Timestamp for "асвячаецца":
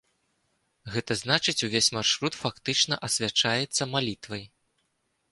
3.09-3.87